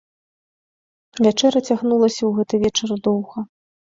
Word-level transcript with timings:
Вячэра 1.25 1.59
цягнулася 1.67 2.17
ў 2.25 2.31
гэты 2.39 2.55
вечар 2.65 2.89
доўга. 3.09 3.45